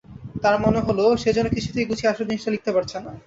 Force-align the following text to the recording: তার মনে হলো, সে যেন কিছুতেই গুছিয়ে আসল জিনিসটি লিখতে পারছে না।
তার 0.43 0.55
মনে 0.63 0.79
হলো, 0.87 1.05
সে 1.21 1.29
যেন 1.37 1.47
কিছুতেই 1.55 1.87
গুছিয়ে 1.89 2.11
আসল 2.11 2.25
জিনিসটি 2.29 2.49
লিখতে 2.51 2.71
পারছে 2.75 2.97
না। 2.97 3.11